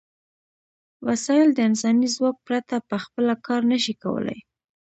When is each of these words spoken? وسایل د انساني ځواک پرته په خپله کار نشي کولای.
وسایل 1.07 1.49
د 1.53 1.59
انساني 1.69 2.07
ځواک 2.15 2.37
پرته 2.47 2.75
په 2.89 2.97
خپله 3.03 3.33
کار 3.47 3.61
نشي 3.71 3.93
کولای. 4.03 4.39